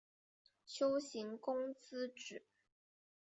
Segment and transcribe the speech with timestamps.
[0.65, 2.41] 丘行恭之子。